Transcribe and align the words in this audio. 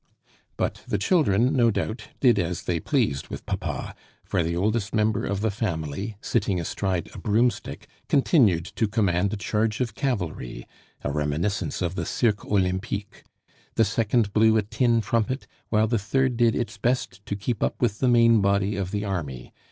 But 0.57 0.81
the 0.87 0.97
children, 0.97 1.53
no 1.55 1.69
doubt, 1.69 2.05
did 2.21 2.39
as 2.39 2.63
they 2.63 2.79
pleased 2.79 3.27
with 3.27 3.45
papa, 3.45 3.93
for 4.25 4.41
the 4.41 4.55
oldest 4.55 4.95
member 4.95 5.23
of 5.25 5.41
the 5.41 5.51
family, 5.51 6.17
sitting 6.21 6.59
astride 6.59 7.11
a 7.13 7.19
broomstick, 7.19 7.87
continued 8.09 8.65
to 8.77 8.87
command 8.87 9.31
a 9.31 9.37
charge 9.37 9.79
of 9.79 9.93
cavalry 9.93 10.65
(a 11.03 11.11
reminiscence 11.11 11.83
of 11.83 11.93
the 11.93 12.07
Cirque 12.07 12.43
Olympique), 12.47 13.23
the 13.75 13.85
second 13.85 14.33
blew 14.33 14.57
a 14.57 14.63
tin 14.63 15.01
trumpet, 15.01 15.45
while 15.69 15.85
the 15.85 15.99
third 15.99 16.35
did 16.35 16.55
its 16.55 16.79
best 16.79 17.23
to 17.27 17.35
keep 17.35 17.61
up 17.61 17.79
with 17.79 17.99
the 17.99 18.07
main 18.07 18.41
body 18.41 18.77
of 18.77 18.89
the 18.89 19.05
army. 19.05 19.53